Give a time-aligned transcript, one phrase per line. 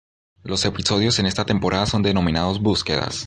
[0.41, 3.19] Los episodios en esta temporada son denominados "Búsquedas"